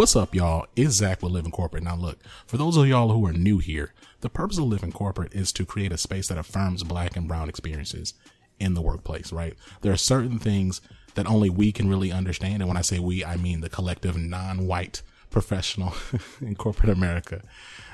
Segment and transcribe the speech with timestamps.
[0.00, 0.64] What's up, y'all?
[0.76, 1.82] It's Zach with Living Corporate.
[1.82, 3.92] Now, look, for those of y'all who are new here,
[4.22, 7.50] the purpose of Living Corporate is to create a space that affirms black and brown
[7.50, 8.14] experiences
[8.58, 9.58] in the workplace, right?
[9.82, 10.80] There are certain things
[11.16, 12.62] that only we can really understand.
[12.62, 15.92] And when I say we, I mean the collective non white professional
[16.40, 17.42] in corporate America.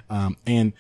[0.08, 0.74] Um, and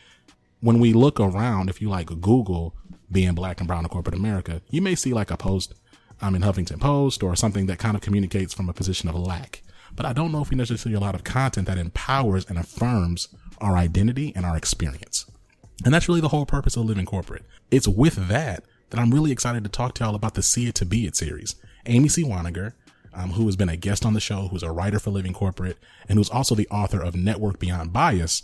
[0.60, 2.72] when we look around, if you like Google
[3.10, 5.74] being black and brown in corporate America, you may see like a post
[6.20, 9.62] um, in Huffington Post or something that kind of communicates from a position of lack.
[9.96, 12.58] But I don't know if we necessarily see a lot of content that empowers and
[12.58, 13.28] affirms
[13.58, 15.26] our identity and our experience.
[15.84, 17.44] And that's really the whole purpose of living corporate.
[17.70, 20.74] It's with that that I'm really excited to talk to y'all about the See It
[20.76, 21.56] to Be It series.
[21.86, 22.22] Amy C.
[22.22, 22.72] Waninger,
[23.14, 25.78] um, who has been a guest on the show, who's a writer for Living Corporate,
[26.08, 28.42] and who's also the author of Network Beyond Bias,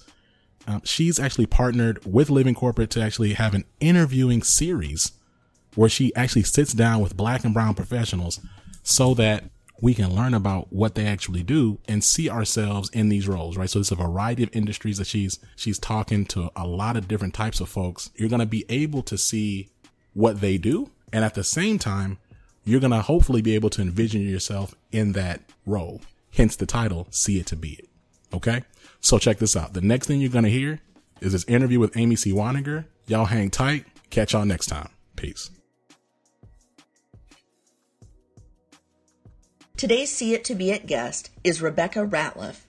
[0.66, 5.12] um, she's actually partnered with Living Corporate to actually have an interviewing series
[5.74, 8.40] where she actually sits down with black and brown professionals
[8.82, 9.44] so that
[9.82, 13.68] we can learn about what they actually do and see ourselves in these roles, right?
[13.68, 17.34] So it's a variety of industries that she's, she's talking to a lot of different
[17.34, 18.10] types of folks.
[18.14, 19.70] You're going to be able to see
[20.14, 20.90] what they do.
[21.12, 22.18] And at the same time,
[22.64, 26.00] you're going to hopefully be able to envision yourself in that role.
[26.32, 27.88] Hence the title, See It to Be It.
[28.32, 28.62] Okay.
[29.00, 29.72] So check this out.
[29.74, 30.80] The next thing you're going to hear
[31.20, 32.30] is this interview with Amy C.
[32.30, 32.84] Waninger.
[33.08, 33.84] Y'all hang tight.
[34.10, 34.90] Catch y'all next time.
[35.16, 35.50] Peace.
[39.82, 42.66] Today's See It to Be It guest is Rebecca Ratliff.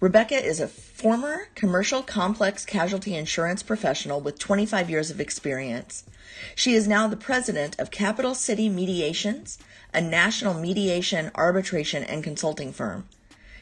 [0.00, 6.02] Rebecca is a former commercial complex casualty insurance professional with 25 years of experience.
[6.56, 9.60] She is now the president of Capital City Mediations,
[9.94, 13.08] a national mediation, arbitration, and consulting firm.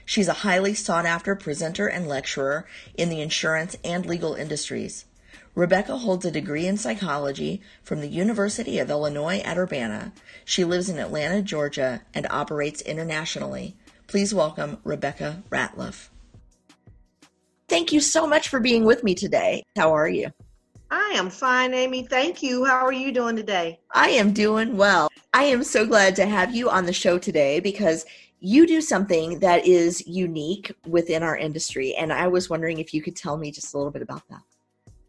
[0.07, 5.05] She's a highly sought after presenter and lecturer in the insurance and legal industries.
[5.55, 10.13] Rebecca holds a degree in psychology from the University of Illinois at Urbana.
[10.45, 13.77] She lives in Atlanta, Georgia, and operates internationally.
[14.07, 16.09] Please welcome Rebecca Ratliff.
[17.69, 19.65] Thank you so much for being with me today.
[19.77, 20.31] How are you?
[20.91, 22.05] I am fine, Amy.
[22.05, 22.65] Thank you.
[22.65, 23.81] How are you doing today?
[23.93, 25.09] I am doing well.
[25.35, 28.07] I am so glad to have you on the show today because
[28.39, 31.95] you do something that is unique within our industry.
[31.97, 34.43] And I was wondering if you could tell me just a little bit about that.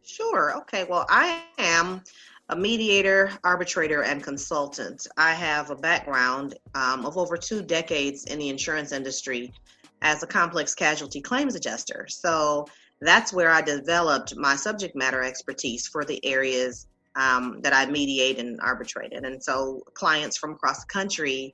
[0.07, 0.57] Sure.
[0.59, 0.85] Okay.
[0.85, 2.01] Well, I am
[2.50, 5.06] a mediator, arbitrator, and consultant.
[5.18, 9.53] I have a background um, of over two decades in the insurance industry
[10.01, 12.07] as a complex casualty claims adjuster.
[12.09, 12.68] So
[13.01, 16.88] that's where I developed my subject matter expertise for the areas
[17.18, 19.25] um, that I mediate and arbitrated.
[19.25, 21.53] And so clients from across the country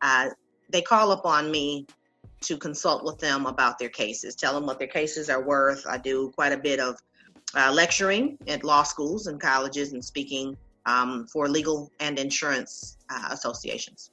[0.00, 0.30] uh,
[0.70, 1.86] they call upon me
[2.42, 5.84] to consult with them about their cases, tell them what their cases are worth.
[5.86, 6.96] I do quite a bit of
[7.54, 10.56] uh, lecturing at law schools and colleges and speaking
[10.86, 14.10] um, for legal and insurance uh, associations.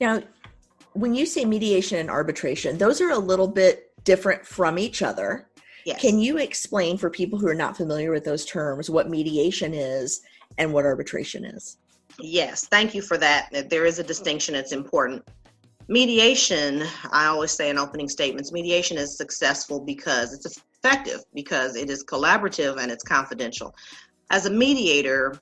[0.00, 0.22] Now,
[0.92, 5.48] when you say mediation and arbitration, those are a little bit different from each other.
[5.84, 6.00] Yes.
[6.00, 10.22] Can you explain for people who are not familiar with those terms what mediation is
[10.58, 11.78] and what arbitration is?
[12.18, 13.68] Yes, thank you for that.
[13.70, 15.26] There is a distinction, it's important.
[15.88, 21.90] Mediation, I always say in opening statements, mediation is successful because it's effective, because it
[21.90, 23.74] is collaborative and it's confidential.
[24.30, 25.34] As a mediator,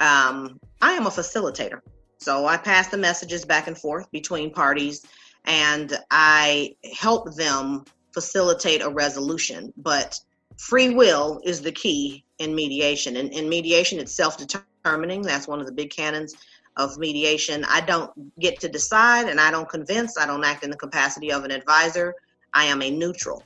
[0.00, 1.80] um, I am a facilitator.
[2.18, 5.04] So I pass the messages back and forth between parties
[5.44, 9.72] and I help them facilitate a resolution.
[9.76, 10.18] But
[10.58, 13.16] free will is the key in mediation.
[13.16, 15.22] And in mediation, it's self determining.
[15.22, 16.34] That's one of the big canons
[16.76, 17.64] of mediation.
[17.68, 20.18] I don't get to decide and I don't convince.
[20.18, 22.14] I don't act in the capacity of an advisor.
[22.52, 23.42] I am a neutral.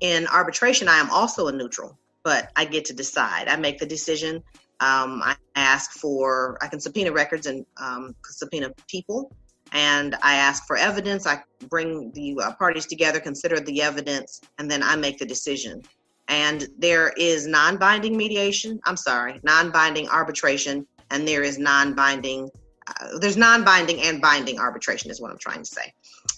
[0.00, 3.48] In arbitration, I am also a neutral, but I get to decide.
[3.48, 4.36] I make the decision.
[4.80, 9.34] Um, I ask for, I can subpoena records and um, subpoena people,
[9.72, 11.26] and I ask for evidence.
[11.26, 15.82] I bring the uh, parties together, consider the evidence, and then I make the decision.
[16.28, 22.50] And there is non binding mediation, I'm sorry, non binding arbitration, and there is non-binding
[22.86, 25.92] uh, there's non-binding and binding arbitration is what i'm trying to say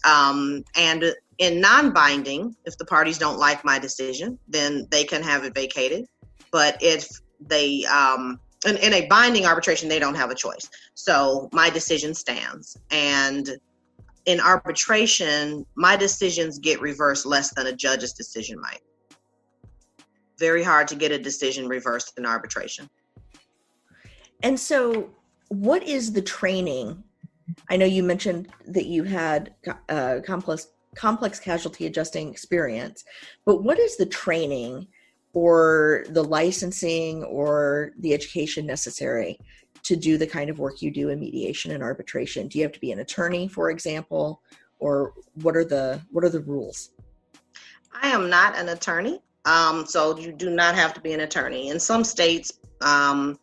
[0.05, 5.45] um, and in non-binding if the parties don't like my decision then they can have
[5.45, 6.07] it vacated.
[6.51, 7.09] But if
[7.41, 10.69] they um, in, in a binding arbitration they don't have a choice.
[10.95, 12.77] So my decision stands.
[12.91, 13.51] And
[14.27, 18.81] in arbitration my decisions get reversed less than a judge's decision might.
[20.39, 22.89] Very hard to get a decision reversed in arbitration.
[24.43, 25.11] And so,
[25.49, 27.03] what is the training?
[27.71, 29.55] I know you mentioned that you had
[29.89, 33.05] uh, complex complex casualty adjusting experience,
[33.45, 34.87] but what is the training
[35.33, 39.39] or the licensing or the education necessary
[39.83, 42.49] to do the kind of work you do in mediation and arbitration?
[42.49, 44.43] Do you have to be an attorney, for example,
[44.79, 46.91] or what are the what are the rules?
[47.95, 51.69] I am not an attorney, um, so you do not have to be an attorney.
[51.69, 53.39] In some states, um,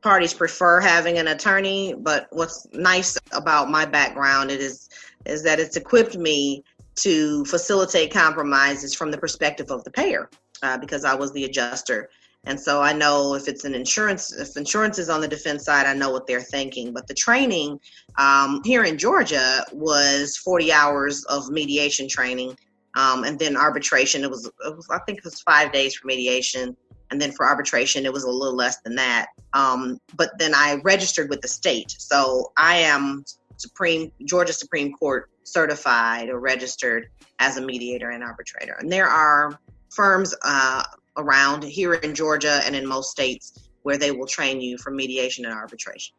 [0.00, 4.88] parties prefer having an attorney, but what's nice about my background it is
[5.24, 6.62] is that it's equipped me
[6.96, 10.28] to facilitate compromises from the perspective of the payer
[10.62, 12.08] uh, because I was the adjuster.
[12.46, 15.86] And so I know if it's an insurance, if insurance is on the defense side,
[15.86, 16.92] I know what they're thinking.
[16.92, 17.80] But the training
[18.18, 22.56] um, here in Georgia was 40 hours of mediation training.
[22.94, 26.06] Um, and then arbitration, it was, it was, I think it was five days for
[26.06, 26.76] mediation.
[27.10, 29.28] And then for arbitration, it was a little less than that.
[29.52, 31.94] Um, but then I registered with the state.
[31.98, 33.24] So I am
[33.58, 37.08] Supreme, Georgia Supreme Court certified or registered
[37.38, 38.76] as a mediator and arbitrator.
[38.78, 39.58] And there are
[39.90, 40.82] firms uh,
[41.16, 45.44] around here in Georgia and in most states where they will train you for mediation
[45.44, 46.14] and arbitration.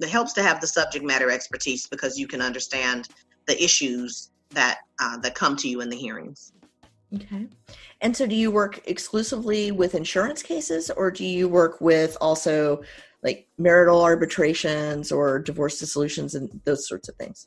[0.00, 3.08] It helps to have the subject matter expertise because you can understand
[3.46, 6.52] the issues that uh, that come to you in the hearings.
[7.14, 7.46] Okay.
[8.00, 12.82] And so do you work exclusively with insurance cases or do you work with also
[13.22, 17.46] like marital arbitrations or divorce dissolutions and those sorts of things?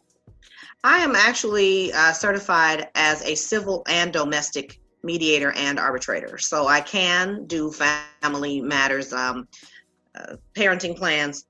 [0.83, 6.37] I am actually uh, certified as a civil and domestic mediator and arbitrator.
[6.37, 9.47] So I can do family matters, um,
[10.15, 11.45] uh, parenting plans,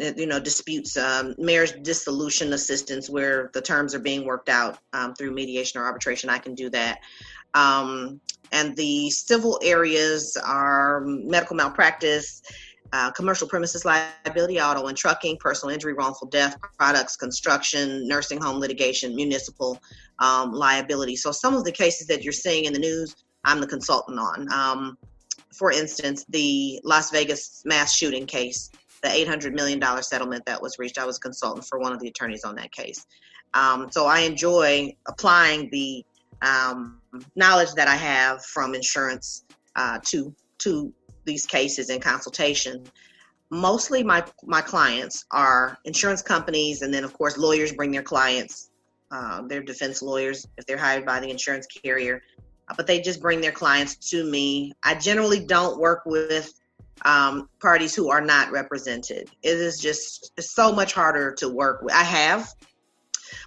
[0.00, 4.78] uh, you know, disputes, um, marriage dissolution assistance where the terms are being worked out
[4.92, 6.30] um, through mediation or arbitration.
[6.30, 6.98] I can do that.
[7.54, 8.20] Um,
[8.52, 12.42] and the civil areas are medical malpractice,
[12.92, 18.58] uh, commercial premises liability, auto and trucking, personal injury, wrongful death, products, construction, nursing home
[18.58, 19.80] litigation, municipal
[20.18, 21.16] um, liability.
[21.16, 24.52] So some of the cases that you're seeing in the news, I'm the consultant on.
[24.52, 24.98] Um,
[25.52, 28.70] for instance, the Las Vegas mass shooting case,
[29.02, 32.44] the $800 million settlement that was reached, I was consultant for one of the attorneys
[32.44, 33.06] on that case.
[33.54, 36.04] Um, so I enjoy applying the
[36.42, 37.00] um,
[37.36, 39.44] knowledge that I have from insurance
[39.76, 40.92] uh, to to
[41.24, 42.84] these cases in consultation
[43.50, 48.70] mostly my my clients are insurance companies and then of course lawyers bring their clients
[49.10, 52.22] uh, their defense lawyers if they're hired by the insurance carrier
[52.68, 54.72] uh, but they just bring their clients to me.
[54.82, 56.52] I generally don't work with
[57.04, 59.30] um, parties who are not represented.
[59.42, 62.48] It is just so much harder to work with i have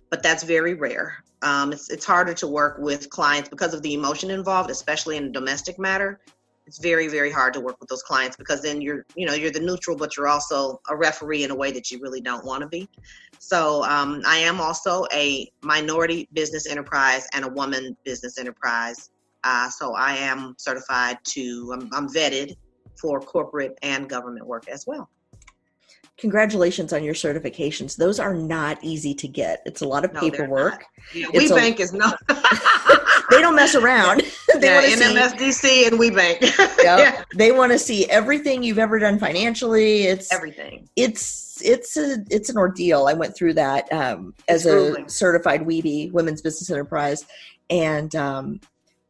[0.10, 1.24] but that's very rare.
[1.42, 5.26] Um, it's, it's harder to work with clients because of the emotion involved especially in
[5.26, 6.20] a domestic matter
[6.68, 9.52] it's very very hard to work with those clients because then you're you know you're
[9.52, 12.62] the neutral but you're also a referee in a way that you really don't want
[12.62, 12.88] to be
[13.40, 19.10] so um, i am also a minority business enterprise and a woman business enterprise
[19.44, 22.56] uh, so i am certified to I'm, I'm vetted
[23.00, 25.10] for corporate and government work as well
[26.18, 27.98] congratulations on your certifications.
[27.98, 29.62] Those are not easy to get.
[29.66, 30.86] It's a lot of no, paperwork.
[31.14, 32.18] Yeah, WBENC is not.
[33.30, 34.22] they don't mess around.
[34.60, 36.42] they yeah, NMSDC see, and WBENC.
[36.58, 36.78] yep.
[36.84, 37.24] yeah.
[37.36, 40.04] They want to see everything you've ever done financially.
[40.04, 40.90] It's everything.
[40.96, 43.08] It's it's a it's an ordeal.
[43.08, 47.26] I went through that um, as a certified WEB, Women's Business Enterprise,
[47.70, 48.60] and um,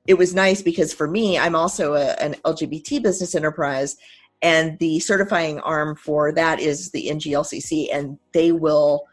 [0.07, 3.97] it was nice because for me, I'm also a, an LGBT business enterprise,
[4.41, 9.05] and the certifying arm for that is the NGLCC, and they will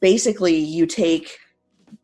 [0.00, 1.38] basically you take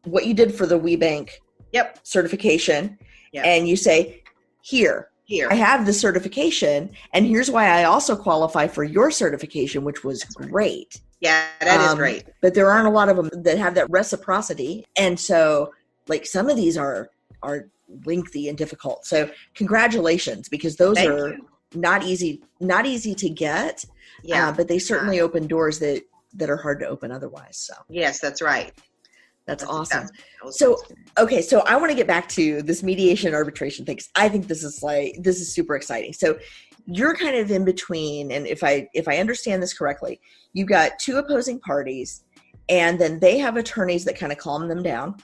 [0.05, 1.31] what you did for the WBENC
[1.77, 1.99] yep.
[2.03, 2.99] certification
[3.33, 3.45] yep.
[3.47, 4.23] and you say,
[4.63, 5.49] here, here.
[5.51, 10.25] I have the certification, and here's why I also qualify for your certification, which was
[10.25, 11.01] great.
[11.21, 12.25] Yeah, that um, is great.
[12.43, 15.73] But there aren't a lot of them that have that reciprocity, and so
[16.09, 17.11] like some of these are
[17.43, 17.69] are
[18.05, 19.07] lengthy and difficult.
[19.07, 21.49] So congratulations, because those Thank are you.
[21.75, 23.85] not easy not easy to get.
[24.23, 26.03] Yeah, uh, but they certainly open doors that
[26.35, 27.57] that are hard to open otherwise.
[27.57, 28.73] So yes, that's right.
[29.47, 30.09] That's awesome.
[30.51, 30.77] So,
[31.19, 34.01] okay, so I want to get back to this mediation arbitration thing.
[34.17, 36.13] I think this is like this is super exciting.
[36.13, 36.37] So,
[36.87, 40.21] you're kind of in between, and if I if I understand this correctly,
[40.53, 42.25] you've got two opposing parties,
[42.69, 45.17] and then they have attorneys that kind of calm them down,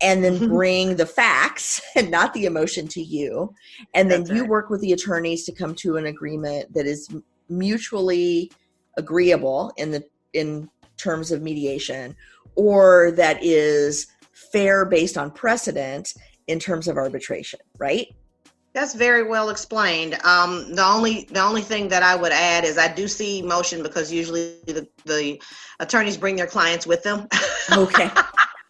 [0.00, 3.52] and then bring the facts and not the emotion to you,
[3.94, 4.50] and then That's you right.
[4.50, 7.08] work with the attorneys to come to an agreement that is
[7.48, 8.50] mutually
[8.96, 12.14] agreeable in the in terms of mediation
[12.58, 16.12] or that is fair based on precedent
[16.48, 18.08] in terms of arbitration, right?
[18.74, 20.14] That's very well explained.
[20.24, 23.82] Um, the only the only thing that I would add is I do see motion
[23.82, 25.40] because usually the, the
[25.78, 27.28] attorneys bring their clients with them.
[27.72, 28.10] Okay.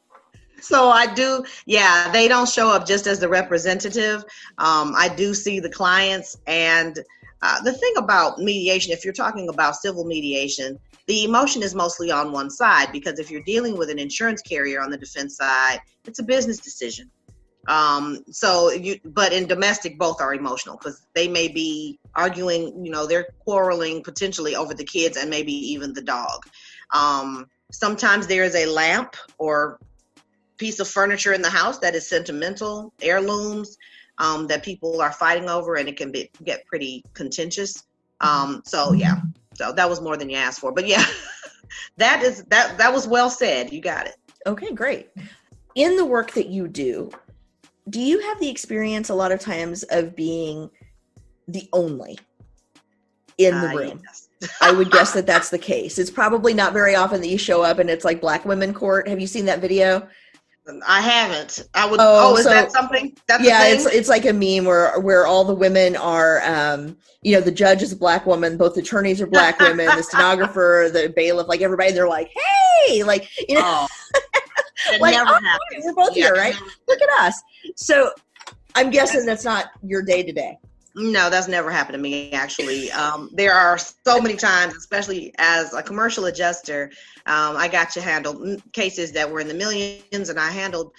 [0.60, 4.22] so I do, yeah, they don't show up just as the representative.
[4.58, 6.98] Um, I do see the clients, and
[7.42, 12.10] uh, the thing about mediation, if you're talking about civil mediation, the emotion is mostly
[12.10, 15.80] on one side because if you're dealing with an insurance carrier on the defense side,
[16.04, 17.10] it's a business decision.
[17.68, 22.90] Um, so you, but in domestic, both are emotional because they may be arguing, you
[22.90, 26.44] know, they're quarreling potentially over the kids and maybe even the dog.
[26.92, 29.78] Um, sometimes there is a lamp or
[30.56, 33.76] piece of furniture in the house that is sentimental, heirlooms
[34.18, 37.84] um, that people are fighting over, and it can be get pretty contentious.
[38.20, 39.20] Um, so yeah,
[39.54, 41.04] so that was more than you asked for, but yeah,
[41.96, 43.72] that is that that was well said.
[43.72, 44.16] You got it.
[44.46, 45.10] Okay, great.
[45.74, 47.10] In the work that you do,
[47.90, 50.70] do you have the experience a lot of times of being
[51.46, 52.18] the only
[53.38, 54.00] in the uh, room?
[54.04, 54.28] Yes.
[54.60, 55.98] I would guess that that's the case.
[55.98, 59.08] It's probably not very often that you show up and it's like black women court.
[59.08, 60.08] Have you seen that video?
[60.86, 61.68] I haven't.
[61.74, 62.00] I would.
[62.00, 63.16] Oh, oh is so, that something?
[63.26, 67.34] That's yeah, it's it's like a meme where where all the women are, um, you
[67.34, 71.12] know, the judge is a black woman, both attorneys are black women, the stenographer, the
[71.14, 71.92] bailiff, like everybody.
[71.92, 72.30] They're like,
[72.86, 73.86] hey, like you know,
[74.92, 76.54] oh, like oh, we're both yeah, here, right?
[76.86, 77.40] Look at us.
[77.76, 78.10] So,
[78.74, 80.58] I'm guessing that's, that's not your day to day.
[81.00, 82.32] No, that's never happened to me.
[82.32, 86.90] Actually, um, there are so many times, especially as a commercial adjuster,
[87.26, 90.90] um, I got to handle cases that were in the millions, and I handled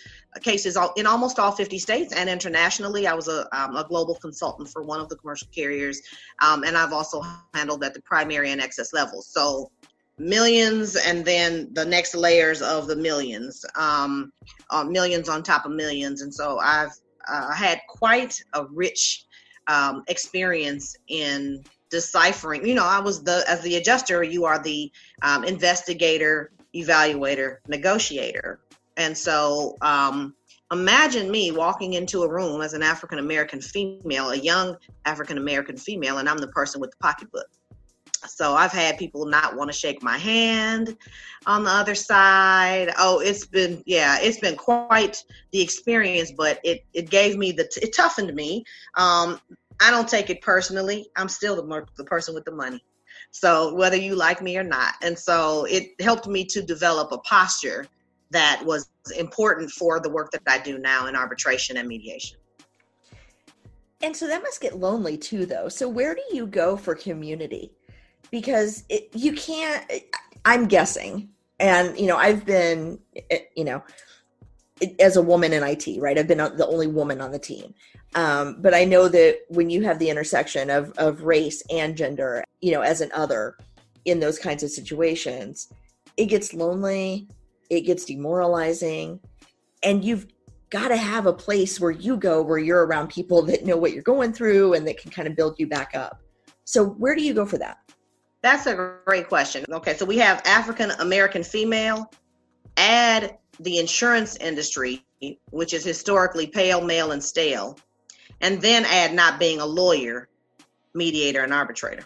[0.41, 3.07] cases in almost all 50 states and internationally.
[3.07, 6.01] I was a, um, a global consultant for one of the commercial carriers,
[6.41, 7.21] um, and I've also
[7.53, 9.27] handled at the primary and excess levels.
[9.27, 9.69] So
[10.17, 14.31] millions, and then the next layers of the millions, um,
[14.69, 16.93] uh, millions on top of millions, and so I've
[17.27, 19.25] uh, had quite a rich
[19.69, 22.67] um, experience in deciphering.
[22.67, 28.59] You know, I was the as the adjuster, you are the um, investigator, evaluator, negotiator,
[28.97, 30.35] and so um,
[30.71, 35.77] imagine me walking into a room as an African American female, a young African American
[35.77, 37.47] female, and I'm the person with the pocketbook.
[38.27, 40.97] So I've had people not want to shake my hand
[41.45, 42.91] on the other side.
[42.97, 47.69] Oh, it's been yeah, it's been quite the experience, but it it gave me the
[47.81, 48.63] it toughened me.
[48.95, 49.39] Um,
[49.81, 51.09] I don't take it personally.
[51.15, 52.83] I'm still the the person with the money.
[53.31, 57.19] So whether you like me or not, and so it helped me to develop a
[57.19, 57.85] posture
[58.31, 62.37] that was important for the work that I do now in arbitration and mediation.
[64.01, 65.67] And so that must get lonely too, though.
[65.67, 67.71] So where do you go for community?
[68.31, 69.89] Because it, you can't
[70.45, 72.99] i'm guessing and you know i've been
[73.29, 73.83] eh, you know
[74.99, 76.17] as a woman in it right?
[76.17, 77.73] I've been the only woman on the team.
[78.15, 82.43] Um, but i know that when you have the intersection of of race and gender
[82.59, 83.55] you know as an other
[84.05, 85.71] in those kinds of situations
[86.17, 87.27] it gets lonely
[87.69, 89.19] it gets demoralizing
[89.83, 90.25] and you've
[90.69, 93.93] got to have a place where you go where you're around people that know what
[93.93, 96.21] you're going through and that can kind of build you back up.
[96.65, 97.77] So where do you go for that
[98.41, 99.65] that's a great question.
[99.69, 102.11] Okay, so we have African American female,
[102.77, 105.03] add the insurance industry,
[105.51, 107.77] which is historically pale, male, and stale,
[108.41, 110.29] and then add not being a lawyer,
[110.93, 112.05] mediator, and arbitrator.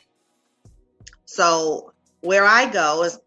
[1.25, 3.20] So where I go is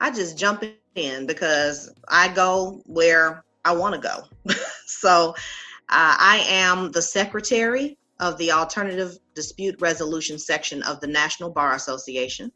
[0.00, 4.54] I just jump in because I go where I want to go.
[4.86, 5.34] so uh,
[5.88, 12.52] I am the secretary of the Alternative Dispute Resolution section of the National Bar Association.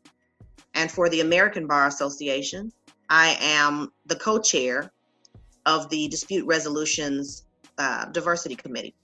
[0.75, 2.70] And for the American Bar Association,
[3.11, 4.92] I am the co chair
[5.66, 7.46] of the Dispute Resolutions
[7.78, 8.94] uh, Diversity Committee.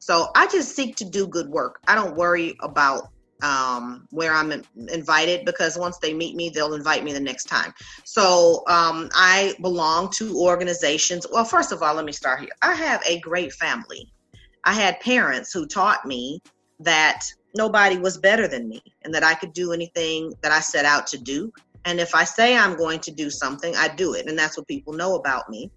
[0.00, 1.80] So I just seek to do good work.
[1.88, 3.08] I don't worry about
[3.42, 4.52] um, where I'm
[4.90, 7.72] invited because once they meet me, they'll invite me the next time.
[8.04, 11.26] So um, I belong to organizations.
[11.32, 12.50] Well, first of all, let me start here.
[12.60, 14.12] I have a great family.
[14.64, 16.40] I had parents who taught me
[16.80, 17.24] that
[17.56, 21.06] nobody was better than me and that I could do anything that I set out
[21.08, 21.52] to do.
[21.84, 24.26] And if I say I'm going to do something, I do it.
[24.28, 25.70] And that's what people know about me.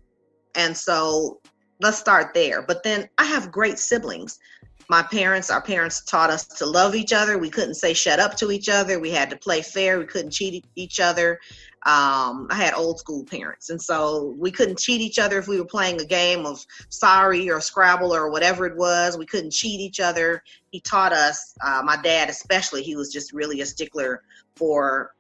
[0.55, 1.41] And so
[1.81, 2.61] let's start there.
[2.61, 4.39] But then I have great siblings.
[4.87, 7.39] My parents, our parents taught us to love each other.
[7.39, 8.99] We couldn't say shut up to each other.
[8.99, 9.97] We had to play fair.
[9.97, 11.39] We couldn't cheat each other.
[11.85, 15.59] Um, I had old school parents, and so we couldn't cheat each other if we
[15.59, 19.17] were playing a game of Sorry or Scrabble or whatever it was.
[19.17, 20.41] We couldn't cheat each other.
[20.71, 24.23] He taught us, uh, my dad especially, he was just really a stickler
[24.55, 25.11] for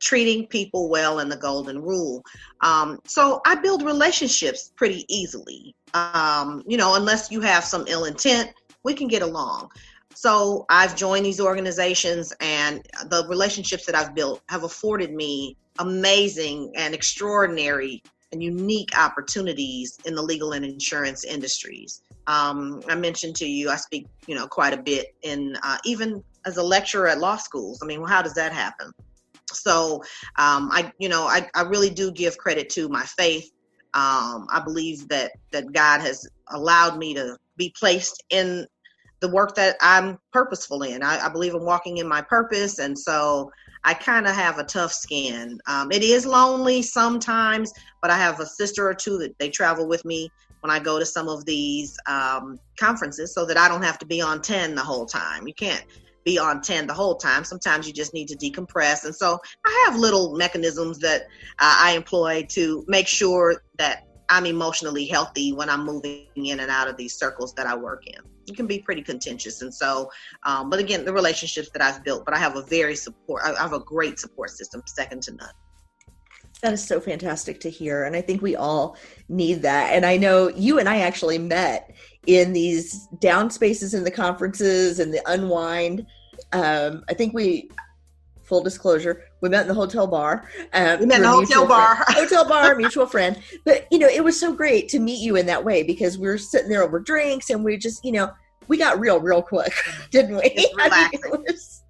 [0.00, 2.24] treating people well and the golden rule.
[2.62, 5.76] Um, so I build relationships pretty easily.
[5.94, 8.50] Um, you know, unless you have some ill intent,
[8.82, 9.70] we can get along.
[10.14, 16.72] So I've joined these organizations, and the relationships that I've built have afforded me amazing
[16.76, 18.02] and extraordinary
[18.32, 22.02] and unique opportunities in the legal and insurance industries.
[22.26, 26.22] Um, I mentioned to you, I speak, you know, quite a bit in uh, even
[26.46, 27.80] as a lecturer at law schools.
[27.82, 28.92] I mean, well, how does that happen?
[29.52, 29.96] So
[30.36, 33.50] um, I, you know, I, I really do give credit to my faith.
[33.94, 38.66] Um, I believe that that God has allowed me to be placed in
[39.20, 41.02] the work that I'm purposeful in.
[41.02, 43.50] I, I believe I'm walking in my purpose, and so
[43.84, 45.58] I kind of have a tough skin.
[45.66, 47.72] Um, it is lonely sometimes,
[48.02, 50.98] but I have a sister or two that they travel with me when I go
[50.98, 54.74] to some of these um, conferences, so that I don't have to be on ten
[54.74, 55.46] the whole time.
[55.46, 55.84] You can't
[56.24, 57.44] be on 10 the whole time.
[57.44, 59.04] Sometimes you just need to decompress.
[59.04, 61.22] And so I have little mechanisms that
[61.58, 66.70] uh, I employ to make sure that I'm emotionally healthy when I'm moving in and
[66.70, 68.22] out of these circles that I work in.
[68.56, 69.62] Can be pretty contentious.
[69.62, 70.10] And so,
[70.44, 73.60] um, but again, the relationships that I've built, but I have a very support, I
[73.60, 75.54] have a great support system, second to none.
[76.62, 78.04] That is so fantastic to hear.
[78.04, 78.96] And I think we all
[79.28, 79.94] need that.
[79.94, 81.94] And I know you and I actually met
[82.26, 86.06] in these down spaces in the conferences and the unwind.
[86.52, 87.70] Um, I think we,
[88.42, 90.48] full disclosure, we met in the hotel bar.
[90.72, 91.96] Um, we met in the hotel bar.
[91.96, 93.40] Friend, hotel bar, mutual friend.
[93.64, 96.28] But, you know, it was so great to meet you in that way because we
[96.28, 98.30] were sitting there over drinks and we just, you know,
[98.68, 99.72] we got real, real quick,
[100.10, 100.66] didn't we?
[100.76, 101.20] Relaxing.
[101.26, 101.84] I mean, it was,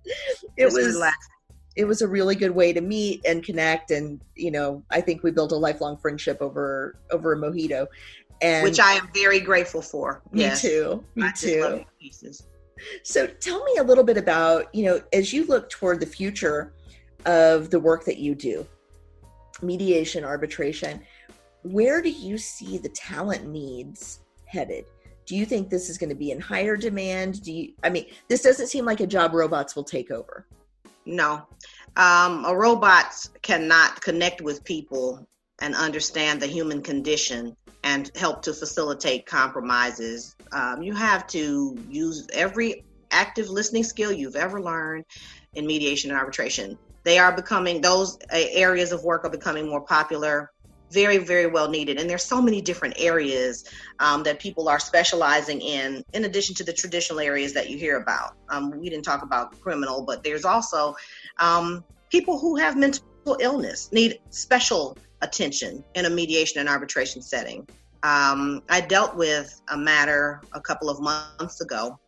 [0.57, 1.30] it was relaxing
[1.76, 5.23] it was a really good way to meet and connect and you know i think
[5.23, 7.87] we built a lifelong friendship over over a mojito
[8.42, 10.62] and which i am very grateful for me yes.
[10.62, 11.85] too me I too
[13.02, 16.73] so tell me a little bit about you know as you look toward the future
[17.26, 18.66] of the work that you do
[19.62, 21.00] mediation arbitration
[21.62, 24.84] where do you see the talent needs headed
[25.26, 28.06] do you think this is going to be in higher demand do you i mean
[28.28, 30.46] this doesn't seem like a job robots will take over
[31.06, 31.46] no.
[31.96, 35.26] Um, a robot cannot connect with people
[35.60, 40.36] and understand the human condition and help to facilitate compromises.
[40.52, 45.04] Um, you have to use every active listening skill you've ever learned
[45.54, 46.78] in mediation and arbitration.
[47.04, 50.51] They are becoming, those uh, areas of work are becoming more popular.
[50.92, 52.01] Very very well needed.
[52.01, 53.64] And there's so many different areas
[54.01, 57.98] um, that people are specializing in in addition to the traditional areas that you hear
[57.98, 58.35] about.
[58.48, 60.96] Um, we didn't talk about criminal but there's also
[61.38, 63.05] um, people who have mental
[63.38, 67.66] illness need special attention in a mediation and arbitration setting.
[68.03, 71.98] Um, i dealt with a matter a couple of months ago.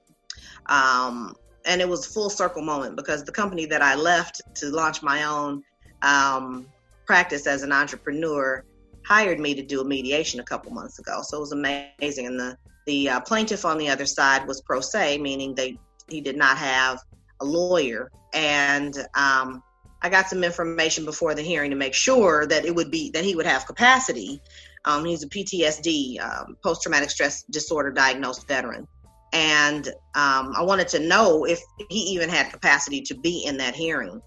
[0.67, 1.35] Um,
[1.67, 5.03] and it was a full circle moment because the company that i left to launch
[5.03, 5.63] my own
[6.03, 6.67] um,
[7.07, 8.65] practice as an entrepreneur
[9.05, 11.21] hired me to do a mediation a couple months ago.
[11.23, 12.27] So it was amazing.
[12.27, 16.21] And the the uh, plaintiff on the other side was pro se, meaning they he
[16.21, 17.01] did not have
[17.41, 18.11] a lawyer.
[18.35, 19.63] And um,
[20.03, 23.25] I got some information before the hearing to make sure that it would be that
[23.25, 24.41] he would have capacity.
[24.85, 28.89] Um, he's a PTSD, um, post traumatic stress disorder diagnosed veteran.
[29.33, 33.75] And um, I wanted to know if he even had capacity to be in that
[33.75, 34.21] hearing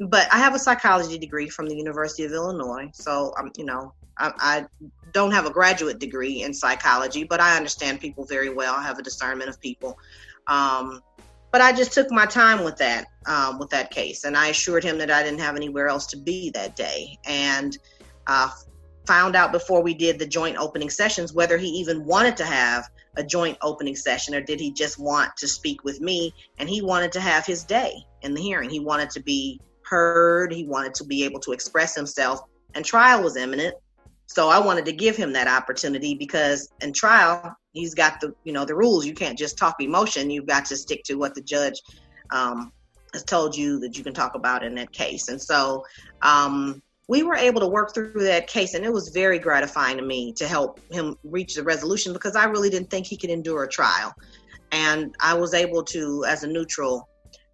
[0.00, 2.88] but I have a psychology degree from the University of Illinois.
[2.92, 4.66] So, I'm, you know, I, I,
[5.12, 8.74] don't have a graduate degree in psychology, but I understand people very well.
[8.74, 9.98] I have a discernment of people.
[10.48, 11.00] Um,
[11.50, 14.84] but I just took my time with that, um, with that case, and I assured
[14.84, 17.76] him that I didn't have anywhere else to be that day, and
[18.26, 18.50] uh,
[19.08, 22.84] found out before we did the joint opening sessions whether he even wanted to have
[23.16, 26.30] a joint opening session or did he just want to speak with me.
[26.58, 28.68] And he wanted to have his day in the hearing.
[28.68, 30.52] He wanted to be heard.
[30.52, 32.40] He wanted to be able to express himself,
[32.74, 33.74] and trial was imminent.
[34.26, 38.52] So I wanted to give him that opportunity because in trial, he's got the you
[38.52, 39.06] know the rules.
[39.06, 40.30] You can't just talk emotion.
[40.30, 41.80] You've got to stick to what the judge
[42.30, 42.72] um,
[43.14, 45.28] has told you that you can talk about in that case.
[45.28, 45.82] And so
[46.20, 50.04] um, we were able to work through that case, and it was very gratifying to
[50.04, 53.64] me to help him reach the resolution because I really didn't think he could endure
[53.64, 54.14] a trial,
[54.70, 57.08] and I was able to, as a neutral,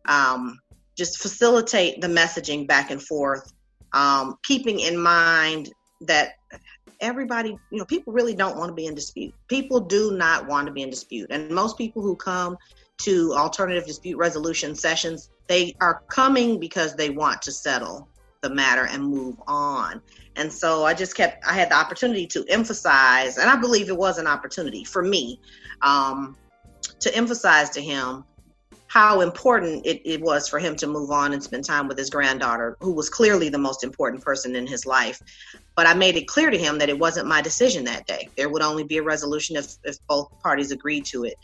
[0.07, 0.59] um,
[0.97, 3.53] just facilitate the messaging back and forth,
[3.93, 6.33] um, keeping in mind that
[7.01, 9.33] everybody, you know, people really don't want to be in dispute.
[9.49, 11.29] People do not want to be in dispute.
[11.31, 12.57] And most people who come
[13.03, 18.09] to alternative dispute resolution sessions, they are coming because they want to settle
[18.45, 20.01] the matter and move on.
[20.37, 23.97] And so I just kept, I had the opportunity to emphasize, and I believe it
[23.97, 25.41] was an opportunity for me
[25.83, 26.37] um,
[27.01, 28.25] to emphasize to him
[28.87, 32.11] how important it, it was for him to move on and spend time with his
[32.11, 35.21] granddaughter, who was clearly the most important person in his life.
[35.75, 38.29] But I made it clear to him that it wasn't my decision that day.
[38.37, 41.35] There would only be a resolution if, if both parties agreed to it.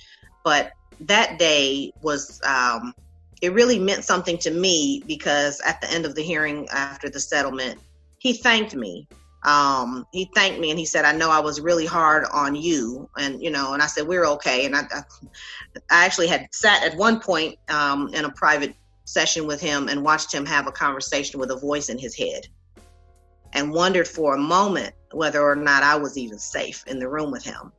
[0.44, 2.94] But that day was, um,
[3.40, 7.20] it really meant something to me because at the end of the hearing after the
[7.20, 7.80] settlement,
[8.18, 9.08] he thanked me
[9.42, 13.08] um, he thanked me and he said, I know I was really hard on you.
[13.16, 14.66] And, you know, and I said, we're okay.
[14.66, 15.02] And I, I,
[15.90, 18.74] I actually had sat at one point um, in a private
[19.04, 22.46] session with him and watched him have a conversation with a voice in his head
[23.54, 27.30] and wondered for a moment whether or not I was even safe in the room
[27.30, 27.72] with him.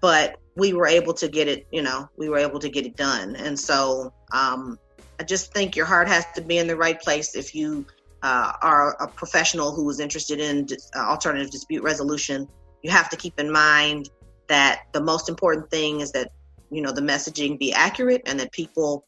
[0.00, 2.96] But we were able to get it, you know, we were able to get it
[2.96, 3.36] done.
[3.36, 4.78] And so um,
[5.18, 7.86] I just think your heart has to be in the right place if you
[8.22, 10.66] uh, are a professional who is interested in
[10.96, 12.48] uh, alternative dispute resolution.
[12.82, 14.10] You have to keep in mind
[14.48, 16.30] that the most important thing is that
[16.70, 19.06] you know the messaging be accurate and that people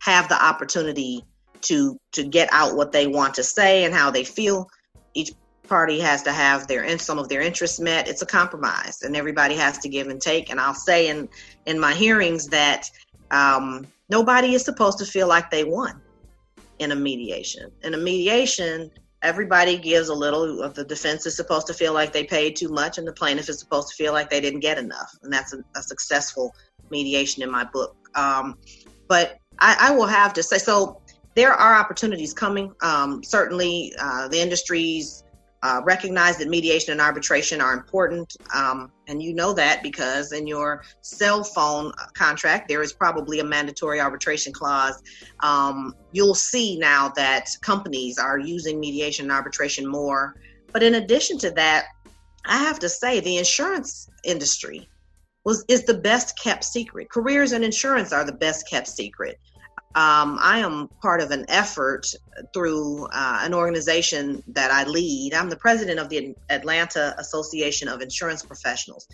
[0.00, 1.24] have the opportunity
[1.62, 4.68] to to get out what they want to say and how they feel.
[5.14, 5.32] Each
[5.68, 8.08] party has to have their in some of their interests met.
[8.08, 10.50] It's a compromise and everybody has to give and take.
[10.50, 11.28] And i'll say in
[11.66, 12.90] in my hearings that
[13.30, 16.00] um, nobody is supposed to feel like they won
[16.78, 17.70] in a mediation.
[17.82, 18.90] In a mediation
[19.22, 22.68] everybody gives a little of the defense is supposed to feel like they paid too
[22.68, 25.12] much and the plaintiff is supposed to feel like they didn't get enough.
[25.22, 26.54] And that's a, a successful
[26.90, 27.96] mediation in my book.
[28.14, 28.56] Um,
[29.08, 31.00] but I, I will have to say so
[31.34, 32.72] there are opportunities coming.
[32.80, 35.24] Um, certainly, uh, the industries
[35.62, 38.36] uh, recognize that mediation and arbitration are important.
[38.54, 43.44] Um, and you know that because in your cell phone contract, there is probably a
[43.44, 45.02] mandatory arbitration clause.
[45.40, 50.36] Um, you'll see now that companies are using mediation and arbitration more.
[50.72, 51.86] But in addition to that,
[52.44, 54.88] I have to say the insurance industry
[55.44, 57.10] was is the best kept secret.
[57.10, 59.38] Careers in insurance are the best kept secret.
[59.94, 62.06] Um, I am part of an effort
[62.52, 65.32] through uh, an organization that I lead.
[65.34, 69.08] I'm the president of the Atlanta Association of Insurance Professionals,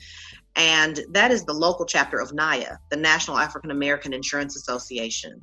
[0.57, 5.41] and that is the local chapter of NAIA, the National African American Insurance Association.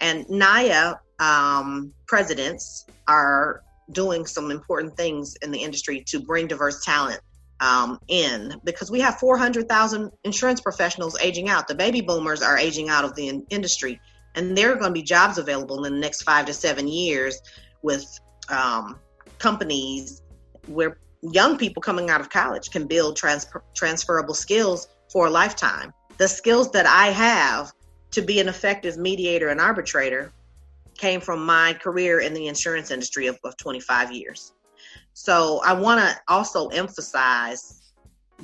[0.00, 6.84] And NAIA um, presidents are doing some important things in the industry to bring diverse
[6.84, 7.20] talent
[7.60, 11.68] um, in because we have 400,000 insurance professionals aging out.
[11.68, 14.00] The baby boomers are aging out of the in- industry
[14.38, 17.40] and there are going to be jobs available in the next five to seven years
[17.82, 18.06] with
[18.48, 18.98] um,
[19.38, 20.22] companies
[20.68, 25.92] where young people coming out of college can build trans- transferable skills for a lifetime.
[26.18, 27.72] The skills that I have
[28.12, 30.32] to be an effective mediator and arbitrator
[30.96, 34.52] came from my career in the insurance industry of, of 25 years.
[35.14, 37.77] So I want to also emphasize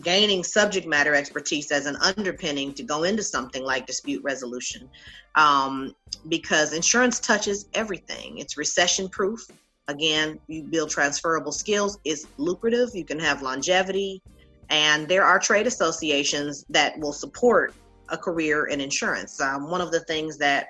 [0.03, 4.89] gaining subject matter expertise as an underpinning to go into something like dispute resolution
[5.37, 5.95] um,
[6.29, 8.39] because insurance touches everything.
[8.39, 9.47] It's recession proof
[9.89, 11.99] again you build transferable skills.
[12.05, 12.91] It's lucrative.
[12.95, 14.23] You can have longevity.
[14.71, 17.75] And there are trade associations that will support
[18.09, 19.41] a career in insurance.
[19.41, 20.69] Um, one of the things that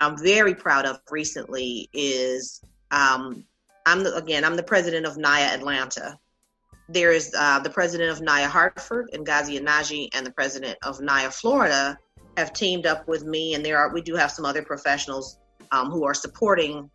[0.00, 3.44] i'm very proud of recently is um,
[3.86, 6.18] i'm the, again i'm the president of nia atlanta
[6.88, 10.98] there is uh, the president of NAIA Hartford, and Ngazi Anaji, and the president of
[10.98, 11.98] NAIA Florida
[12.36, 15.38] have teamed up with me, and there are we do have some other professionals
[15.70, 16.90] um, who are supporting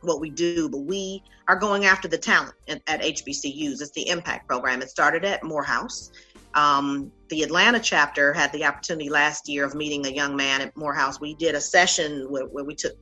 [0.00, 3.80] what we do, but we are going after the talent at, at HBCUs.
[3.80, 4.82] It's the Impact Program.
[4.82, 6.10] It started at Morehouse.
[6.54, 10.76] Um, the Atlanta chapter had the opportunity last year of meeting a young man at
[10.76, 11.20] Morehouse.
[11.20, 12.92] We did a session where, where we took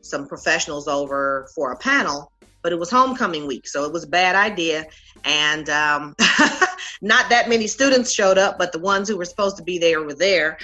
[0.00, 2.32] some professionals over for a panel
[2.66, 4.84] but it was homecoming week, so it was a bad idea.
[5.22, 6.16] And um,
[7.00, 10.02] not that many students showed up, but the ones who were supposed to be there
[10.02, 10.58] were there.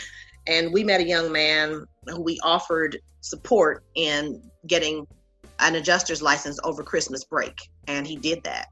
[0.49, 5.07] And we met a young man who we offered support in getting
[5.61, 8.67] an adjuster's license over Christmas break, and he did that.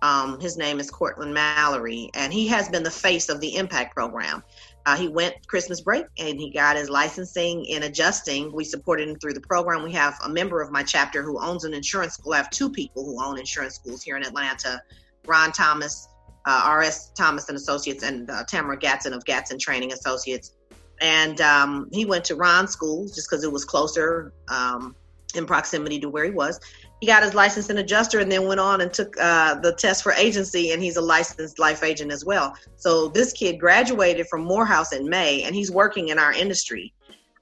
[0.00, 3.94] Um, his name is Cortland Mallory, and he has been the face of the Impact
[3.94, 4.42] Program.
[4.84, 8.52] Uh, he went Christmas break and he got his licensing in adjusting.
[8.52, 9.82] We supported him through the program.
[9.82, 12.32] We have a member of my chapter who owns an insurance school.
[12.32, 14.82] I have two people who own insurance schools here in Atlanta
[15.26, 16.08] Ron Thomas,
[16.46, 17.12] uh, R.S.
[17.12, 20.56] Thomas and Associates, and uh, Tamara Gatson of Gatson Training Associates.
[21.00, 24.96] And um, he went to Ron's school just because it was closer um,
[25.34, 26.60] in proximity to where he was
[27.02, 30.04] he got his license and adjuster and then went on and took uh, the test
[30.04, 32.54] for agency and he's a licensed life agent as well.
[32.76, 36.94] So this kid graduated from morehouse in may and he's working in our industry.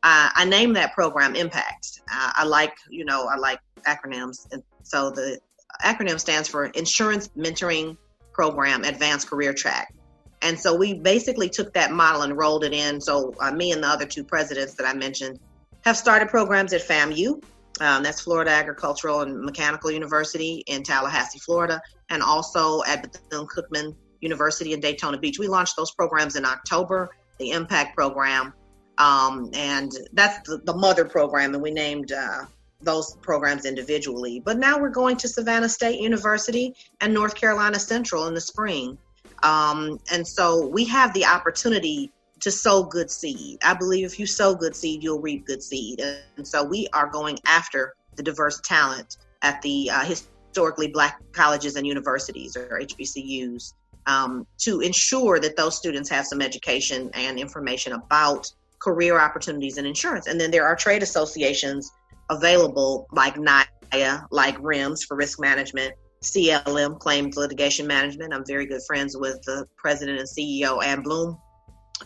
[0.03, 2.01] Uh, i named that program impact.
[2.11, 4.51] Uh, i like you know i like acronyms.
[4.51, 5.38] And so the
[5.85, 7.99] acronym stands for insurance mentoring
[8.33, 9.92] program advanced career track.
[10.40, 12.99] And so we basically took that model and rolled it in.
[12.99, 15.38] So uh, me and the other two presidents that i mentioned
[15.85, 17.42] have started programs at famu
[17.81, 21.81] um, that's Florida Agricultural and Mechanical University in Tallahassee, Florida,
[22.11, 25.39] and also at Bethune Cookman University in Daytona Beach.
[25.39, 28.53] We launched those programs in October, the Impact Program,
[28.99, 31.55] um, and that's the, the, mother program.
[31.55, 32.45] And we named uh,
[32.83, 34.43] those programs individually.
[34.45, 38.99] But now we're going to Savannah State University and North Carolina Central in the spring.
[39.43, 43.59] Um, and so we have the opportunity to sow good seed.
[43.64, 46.00] I believe if you sow good seed, you'll reap good seed.
[46.37, 51.76] And so we are going after the diverse talent at the uh, historically black colleges
[51.76, 53.74] and universities or HBCUs
[54.07, 59.87] um, to ensure that those students have some education and information about career opportunities in
[59.87, 60.26] insurance.
[60.26, 61.92] And then there are trade associations
[62.31, 68.33] available like NIA, like RIMS for risk management, CLM, claims litigation management.
[68.33, 71.38] I'm very good friends with the president and CEO, Ann Bloom.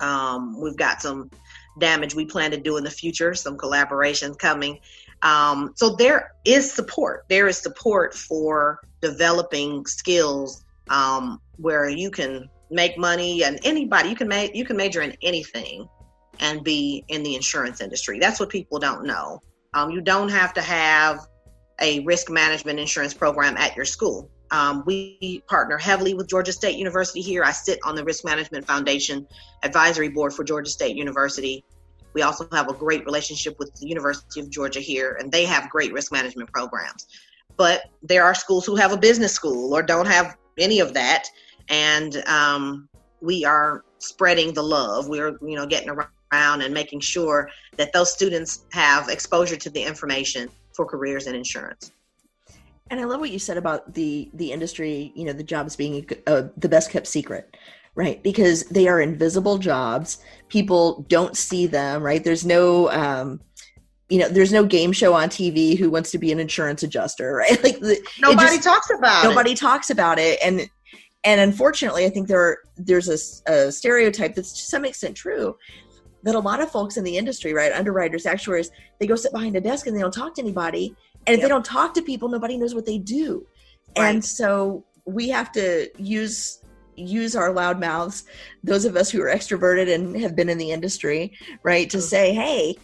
[0.01, 1.31] Um, we've got some
[1.79, 4.79] damage we plan to do in the future, some collaborations coming.
[5.23, 7.25] Um, so there is support.
[7.29, 14.17] There is support for developing skills um, where you can make money and anybody you
[14.17, 15.89] can make you can major in anything
[16.41, 18.19] and be in the insurance industry.
[18.19, 19.41] That's what people don't know.
[19.75, 21.27] Um, you don't have to have
[21.81, 24.31] a risk management insurance program at your school.
[24.51, 27.43] Um, we partner heavily with Georgia State University here.
[27.45, 29.27] I sit on the Risk Management Foundation
[29.63, 31.65] Advisory Board for Georgia State University.
[32.13, 35.69] We also have a great relationship with the University of Georgia here, and they have
[35.71, 37.07] great risk management programs.
[37.57, 41.27] But there are schools who have a business school or don't have any of that,
[41.69, 42.89] and um,
[43.21, 45.09] we are spreading the love.
[45.09, 49.83] We're you know getting around and making sure that those students have exposure to the
[49.83, 51.93] information for careers in insurance.
[52.91, 56.07] And I love what you said about the the industry, you know, the jobs being
[56.27, 57.57] uh, the best kept secret,
[57.95, 58.23] right?
[58.23, 60.19] Because they are invisible jobs.
[60.49, 62.23] People don't see them, right?
[62.23, 63.41] There's no um
[64.11, 67.35] you know, there's no game show on TV who wants to be an insurance adjuster,
[67.37, 67.63] right?
[67.65, 69.59] Like the, nobody just, talks about nobody it.
[69.59, 70.69] talks about it and
[71.25, 75.57] and unfortunately, I think there are, there's a, a stereotype that's to some extent true
[76.23, 79.57] that a lot of folks in the industry, right, underwriters, actuaries, they go sit behind
[79.57, 80.95] a desk and they don't talk to anybody
[81.27, 81.43] and if yep.
[81.43, 83.47] they don't talk to people, nobody knows what they do.
[83.97, 84.11] Right.
[84.11, 86.61] And so we have to use
[86.97, 88.25] use our loud mouths,
[88.63, 92.07] those of us who are extroverted and have been in the industry, right, to mm-hmm.
[92.07, 92.77] say, hey,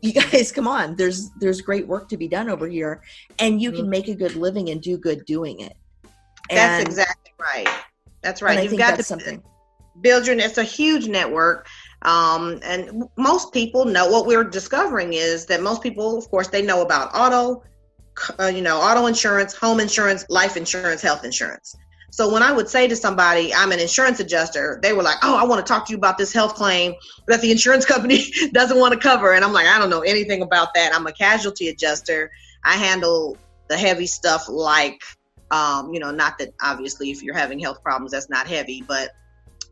[0.00, 3.02] you guys come on there's there's great work to be done over here
[3.38, 3.80] and you mm-hmm.
[3.80, 5.76] can make a good living and do good doing it
[6.50, 7.68] and, that's exactly right
[8.22, 9.42] that's right you've got to something
[10.00, 11.66] build your it's a huge network
[12.02, 16.62] um, and most people know what we're discovering is that most people, of course, they
[16.62, 17.64] know about auto,
[18.38, 21.76] uh, you know, auto insurance, home insurance, life insurance, health insurance.
[22.10, 25.36] So when I would say to somebody, I'm an insurance adjuster, they were like, "Oh,
[25.36, 26.94] I want to talk to you about this health claim
[27.26, 30.42] that the insurance company doesn't want to cover." And I'm like, "I don't know anything
[30.42, 30.94] about that.
[30.94, 32.30] I'm a casualty adjuster.
[32.64, 33.36] I handle
[33.68, 35.02] the heavy stuff like,
[35.50, 39.10] um, you know, not that obviously if you're having health problems, that's not heavy, but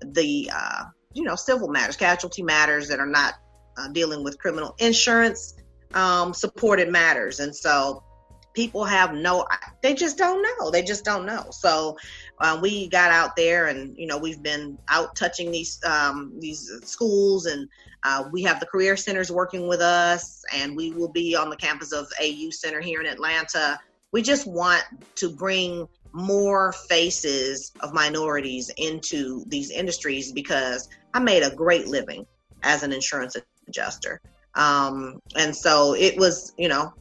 [0.02, 0.84] the uh,
[1.16, 3.34] you know, civil matters, casualty matters that are not
[3.78, 5.54] uh, dealing with criminal insurance
[5.94, 7.40] um, supported matters.
[7.40, 8.04] And so
[8.52, 9.46] people have no,
[9.82, 10.70] they just don't know.
[10.70, 11.46] They just don't know.
[11.50, 11.96] So
[12.38, 16.70] uh, we got out there and, you know, we've been out touching these, um, these
[16.84, 17.66] schools and
[18.02, 21.56] uh, we have the career centers working with us and we will be on the
[21.56, 23.80] campus of AU Center here in Atlanta.
[24.12, 24.84] We just want
[25.16, 32.26] to bring more faces of minorities into these industries because I made a great living
[32.62, 34.20] as an insurance adjuster.
[34.54, 36.92] Um, and so it was, you know,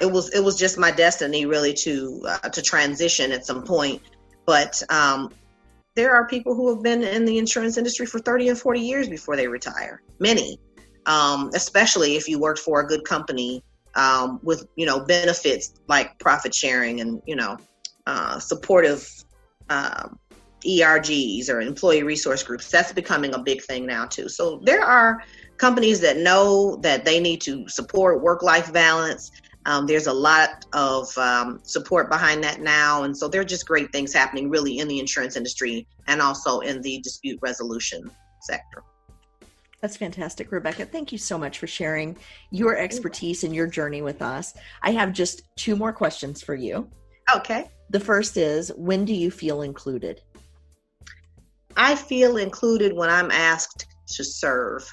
[0.00, 4.02] it was it was just my destiny really to uh, to transition at some point.
[4.44, 5.32] But um,
[5.94, 9.08] there are people who have been in the insurance industry for 30 and 40 years
[9.08, 10.02] before they retire.
[10.18, 10.58] Many,
[11.06, 13.62] um, especially if you worked for a good company
[13.94, 17.56] um, with you know benefits like profit sharing and you know
[18.08, 19.08] uh, supportive
[19.68, 20.18] um,
[20.64, 22.70] ERGs or employee resource groups.
[22.70, 24.28] That's becoming a big thing now too.
[24.28, 25.22] So there are
[25.56, 29.30] companies that know that they need to support work-life balance.
[29.66, 33.66] Um, there's a lot of um, support behind that now, and so there are just
[33.66, 38.82] great things happening really in the insurance industry and also in the dispute resolution sector.
[39.80, 40.84] That's fantastic, Rebecca.
[40.84, 42.16] Thank you so much for sharing
[42.50, 44.54] your expertise and your journey with us.
[44.82, 46.88] I have just two more questions for you.
[47.34, 47.70] Okay.
[47.88, 50.22] The first is when do you feel included?
[51.80, 54.86] I feel included when I'm asked to serve.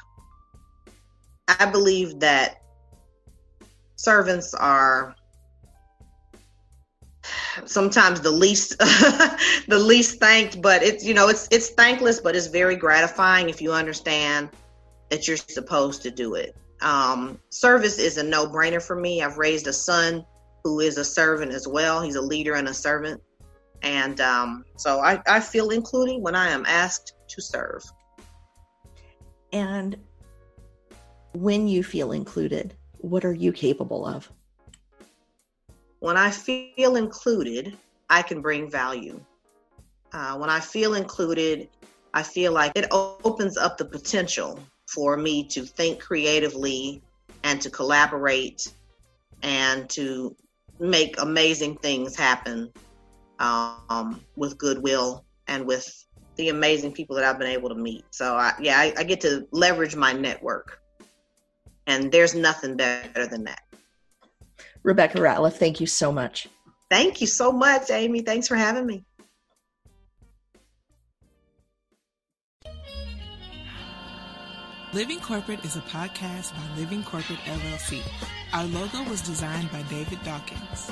[1.59, 2.61] I believe that
[3.97, 5.13] servants are
[7.65, 12.47] sometimes the least the least thanked but it's you know it's it's thankless but it's
[12.47, 14.49] very gratifying if you understand
[15.09, 16.55] that you're supposed to do it.
[16.81, 19.21] Um, service is a no-brainer for me.
[19.21, 20.25] I've raised a son
[20.63, 22.01] who is a servant as well.
[22.01, 23.21] He's a leader and a servant
[23.83, 27.83] and um, so I, I feel included when I am asked to serve.
[29.53, 29.97] And
[31.33, 34.31] when you feel included, what are you capable of?
[35.99, 37.75] when I feel included,
[38.09, 39.19] I can bring value.
[40.13, 41.69] Uh, when I feel included,
[42.13, 47.01] I feel like it opens up the potential for me to think creatively
[47.43, 48.73] and to collaborate
[49.43, 50.35] and to
[50.79, 52.71] make amazing things happen
[53.39, 58.05] um, with goodwill and with the amazing people that I've been able to meet.
[58.11, 60.81] So, I, yeah, I, I get to leverage my network,
[61.87, 63.61] and there's nothing better than that.
[64.83, 66.47] Rebecca Ratliff, thank you so much.
[66.89, 68.21] Thank you so much, Amy.
[68.21, 69.03] Thanks for having me.
[74.93, 78.01] Living Corporate is a podcast by Living Corporate LLC.
[78.53, 80.91] Our logo was designed by David Dawkins.